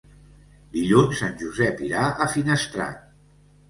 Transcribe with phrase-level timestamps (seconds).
[0.77, 3.11] Dilluns en Josep irà a Finestrat.